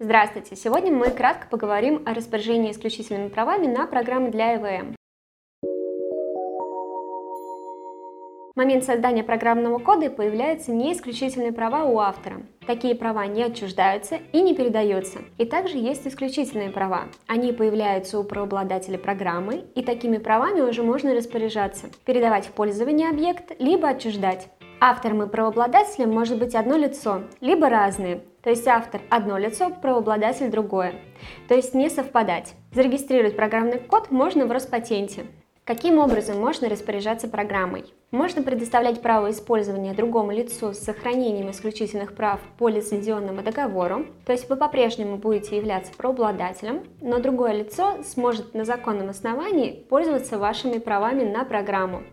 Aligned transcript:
Здравствуйте! 0.00 0.54
Сегодня 0.54 0.92
мы 0.92 1.10
кратко 1.10 1.48
поговорим 1.48 2.04
о 2.06 2.14
распоряжении 2.14 2.70
исключительными 2.70 3.30
правами 3.30 3.66
на 3.66 3.84
программы 3.84 4.30
для 4.30 4.54
ЭВМ. 4.54 4.94
Момент 8.54 8.84
создания 8.84 9.24
программного 9.24 9.80
кода 9.80 10.08
появляются 10.08 10.70
неисключительные 10.70 11.52
права 11.52 11.84
у 11.84 11.98
автора. 11.98 12.42
Такие 12.64 12.94
права 12.94 13.26
не 13.26 13.42
отчуждаются 13.42 14.20
и 14.32 14.40
не 14.40 14.54
передаются. 14.54 15.18
И 15.36 15.44
также 15.44 15.78
есть 15.78 16.06
исключительные 16.06 16.70
права. 16.70 17.06
Они 17.26 17.52
появляются 17.52 18.20
у 18.20 18.24
правообладателя 18.24 18.98
программы, 18.98 19.64
и 19.74 19.82
такими 19.82 20.18
правами 20.18 20.60
уже 20.60 20.84
можно 20.84 21.12
распоряжаться, 21.12 21.86
передавать 22.04 22.46
в 22.46 22.52
пользование 22.52 23.10
объект, 23.10 23.50
либо 23.58 23.88
отчуждать. 23.88 24.48
Автором 24.80 25.24
и 25.24 25.28
правообладателем 25.28 26.10
может 26.10 26.38
быть 26.38 26.54
одно 26.54 26.76
лицо, 26.76 27.22
либо 27.40 27.68
разные, 27.68 28.22
то 28.42 28.50
есть 28.50 28.66
автор 28.68 29.00
одно 29.10 29.36
лицо, 29.36 29.70
правообладатель 29.70 30.50
другое, 30.50 30.94
то 31.48 31.54
есть 31.54 31.74
не 31.74 31.90
совпадать. 31.90 32.54
Зарегистрировать 32.72 33.34
программный 33.34 33.80
код 33.80 34.12
можно 34.12 34.46
в 34.46 34.52
Роспатенте. 34.52 35.26
Каким 35.64 35.98
образом 35.98 36.38
можно 36.38 36.68
распоряжаться 36.68 37.26
программой? 37.26 37.92
Можно 38.12 38.42
предоставлять 38.42 39.02
право 39.02 39.30
использования 39.32 39.94
другому 39.94 40.30
лицу 40.30 40.72
с 40.72 40.78
сохранением 40.78 41.50
исключительных 41.50 42.14
прав 42.14 42.40
по 42.56 42.68
лицензионному 42.68 43.42
договору, 43.42 44.06
то 44.24 44.32
есть 44.32 44.48
вы 44.48 44.54
по-прежнему 44.54 45.16
будете 45.16 45.56
являться 45.56 45.92
правообладателем, 45.92 46.84
но 47.00 47.18
другое 47.18 47.52
лицо 47.52 48.02
сможет 48.04 48.54
на 48.54 48.64
законном 48.64 49.10
основании 49.10 49.72
пользоваться 49.90 50.38
вашими 50.38 50.78
правами 50.78 51.24
на 51.24 51.44
программу 51.44 52.04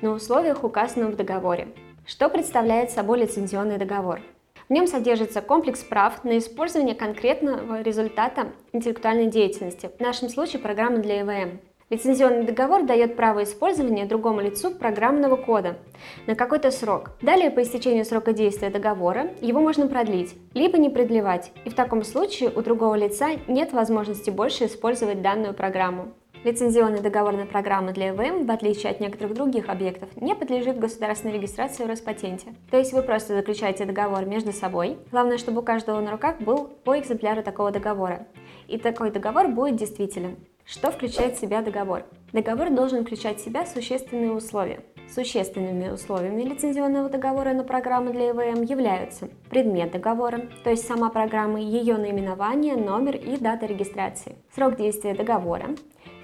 на 0.00 0.12
условиях, 0.12 0.62
указанных 0.62 1.10
в 1.10 1.16
договоре. 1.16 1.68
Что 2.12 2.28
представляет 2.28 2.90
собой 2.90 3.20
лицензионный 3.20 3.78
договор? 3.78 4.20
В 4.68 4.70
нем 4.70 4.86
содержится 4.86 5.40
комплекс 5.40 5.80
прав 5.82 6.24
на 6.24 6.36
использование 6.36 6.94
конкретного 6.94 7.80
результата 7.80 8.48
интеллектуальной 8.74 9.28
деятельности, 9.28 9.90
в 9.96 9.98
нашем 9.98 10.28
случае 10.28 10.60
программы 10.60 10.98
для 10.98 11.22
ЭВМ. 11.22 11.58
Лицензионный 11.88 12.42
договор 12.42 12.82
дает 12.82 13.16
право 13.16 13.42
использования 13.44 14.04
другому 14.04 14.42
лицу 14.42 14.72
программного 14.72 15.36
кода 15.36 15.78
на 16.26 16.34
какой-то 16.34 16.70
срок. 16.70 17.12
Далее, 17.22 17.50
по 17.50 17.62
истечению 17.62 18.04
срока 18.04 18.34
действия 18.34 18.68
договора, 18.68 19.30
его 19.40 19.62
можно 19.62 19.86
продлить, 19.86 20.34
либо 20.52 20.76
не 20.76 20.90
продлевать, 20.90 21.50
и 21.64 21.70
в 21.70 21.74
таком 21.74 22.04
случае 22.04 22.50
у 22.54 22.60
другого 22.60 22.94
лица 22.94 23.30
нет 23.48 23.72
возможности 23.72 24.28
больше 24.28 24.66
использовать 24.66 25.22
данную 25.22 25.54
программу. 25.54 26.12
Лицензионный 26.44 27.00
договор 27.00 27.34
на 27.34 27.46
программы 27.46 27.92
для 27.92 28.10
ЭВМ, 28.10 28.46
в 28.46 28.50
отличие 28.50 28.90
от 28.90 28.98
некоторых 28.98 29.32
других 29.32 29.68
объектов, 29.68 30.08
не 30.16 30.34
подлежит 30.34 30.76
государственной 30.76 31.34
регистрации 31.34 31.84
в 31.84 31.86
Роспатенте. 31.86 32.48
То 32.68 32.78
есть 32.78 32.92
вы 32.92 33.02
просто 33.02 33.36
заключаете 33.36 33.84
договор 33.84 34.24
между 34.24 34.52
собой. 34.52 34.98
Главное, 35.12 35.38
чтобы 35.38 35.60
у 35.60 35.64
каждого 35.64 36.00
на 36.00 36.10
руках 36.10 36.40
был 36.40 36.64
по 36.64 36.98
экземпляру 36.98 37.44
такого 37.44 37.70
договора. 37.70 38.26
И 38.66 38.76
такой 38.76 39.12
договор 39.12 39.46
будет 39.46 39.76
действителен. 39.76 40.36
Что 40.64 40.90
включает 40.90 41.36
в 41.36 41.40
себя 41.40 41.62
договор? 41.62 42.06
Договор 42.32 42.70
должен 42.70 43.04
включать 43.04 43.38
в 43.38 43.44
себя 43.44 43.64
существенные 43.64 44.32
условия. 44.32 44.80
Существенными 45.14 45.90
условиями 45.90 46.42
лицензионного 46.42 47.08
договора 47.08 47.52
на 47.52 47.62
программы 47.62 48.12
для 48.12 48.30
ЭВМ 48.30 48.62
являются 48.62 49.28
предмет 49.50 49.92
договора, 49.92 50.48
то 50.64 50.70
есть 50.70 50.86
сама 50.86 51.10
программа, 51.10 51.60
ее 51.60 51.98
наименование, 51.98 52.76
номер 52.76 53.16
и 53.16 53.36
дата 53.36 53.66
регистрации, 53.66 54.36
срок 54.54 54.76
действия 54.76 55.14
договора, 55.14 55.74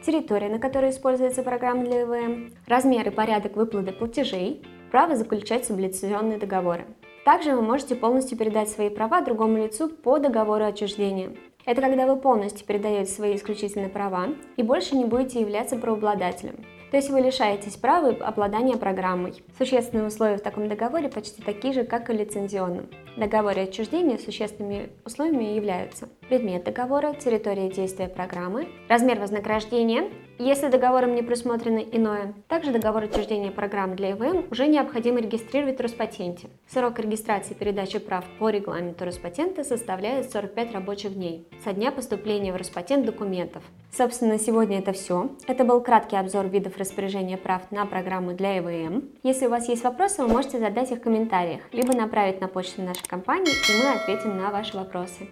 территория, 0.05 0.49
на 0.49 0.59
которой 0.59 0.91
используется 0.91 1.43
программа 1.43 1.85
для 1.85 2.03
ЭВМ, 2.03 2.53
размер 2.67 3.09
и 3.09 3.11
порядок 3.11 3.57
выплаты 3.57 3.93
платежей, 3.93 4.63
право 4.91 5.17
заключать 5.17 5.67
сублицензионные 5.67 6.39
договоры. 6.39 6.87
Также 7.25 7.55
вы 7.55 7.63
можете 7.63 7.95
полностью 7.95 8.39
передать 8.39 8.71
свои 8.71 8.89
права 8.89 9.21
другому 9.21 9.59
лицу 9.59 9.89
по 9.89 10.19
договору 10.19 10.65
отчуждения. 10.65 11.33
Это 11.67 11.83
когда 11.83 12.07
вы 12.07 12.17
полностью 12.17 12.67
передаете 12.67 13.13
свои 13.13 13.37
исключительные 13.37 13.91
права 13.91 14.29
и 14.57 14.63
больше 14.63 14.97
не 14.97 15.05
будете 15.05 15.41
являться 15.41 15.77
правообладателем. 15.77 16.65
То 16.91 16.97
есть 16.97 17.11
вы 17.11 17.21
лишаетесь 17.21 17.77
права 17.77 18.09
обладания 18.09 18.79
программой. 18.79 19.43
Существенные 19.59 20.07
условия 20.07 20.39
в 20.39 20.43
таком 20.43 20.69
договоре 20.69 21.11
почти 21.11 21.43
такие 21.43 21.75
же, 21.75 21.85
как 21.85 22.09
и 22.09 22.15
в 22.15 22.17
лицензионном. 22.17 22.89
В 23.15 23.21
договоре 23.21 23.65
отчуждения 23.65 24.17
существенными 24.17 24.89
условиями 25.05 25.45
являются 25.45 26.09
предмет 26.29 26.65
договора, 26.65 27.15
территория 27.15 27.71
действия 27.71 28.09
программы, 28.09 28.69
размер 28.89 29.19
вознаграждения, 29.19 30.11
если 30.39 30.69
договором 30.69 31.15
не 31.15 31.23
предусмотрено 31.23 31.79
иное. 31.79 32.35
Также 32.47 32.71
договор 32.71 33.05
отчуждения 33.05 33.51
программы 33.51 33.97
для 33.97 34.13
ИВМ 34.13 34.47
уже 34.51 34.69
необходимо 34.69 35.21
регистрировать 35.21 35.79
в 35.79 35.81
Роспатенте. 35.83 36.49
Срок 36.69 36.99
регистрации 37.01 37.55
передачи 37.55 37.99
прав 37.99 38.25
по 38.39 38.51
регламенту 38.51 39.05
Роспатента 39.05 39.65
составляет 39.65 40.31
45 40.31 40.75
рабочих 40.75 41.15
дней 41.15 41.49
со 41.65 41.73
дня 41.73 41.91
поступления 41.91 42.53
в 42.53 42.57
Роспатент 42.57 43.05
документов. 43.05 43.65
Собственно, 43.91 44.39
сегодня 44.39 44.79
это 44.79 44.93
все. 44.93 45.31
Это 45.47 45.65
был 45.65 45.81
краткий 45.81 46.17
обзор 46.17 46.47
видов 46.47 46.77
распоряжения 46.77 47.37
прав 47.37 47.63
на 47.71 47.87
программу 47.87 48.35
для 48.35 48.59
ИВМ. 48.59 49.09
Если 49.23 49.47
у 49.47 49.51
вас 49.51 49.69
есть 49.69 49.83
вопросы, 49.83 50.23
вы 50.23 50.29
можете 50.29 50.59
задать 50.59 50.93
их 50.93 50.99
в 50.99 51.03
комментариях, 51.03 51.63
либо 51.73 51.97
направить 51.97 52.41
на 52.41 52.49
почту 52.49 52.83
нашей 52.83 53.09
компании, 53.09 53.51
и 53.51 53.83
мы 53.83 54.01
ответим 54.01 54.37
на 54.37 54.51
ваши 54.51 54.77
вопросы. 54.77 55.29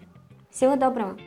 Всего 0.56 0.74
доброго! 0.74 1.18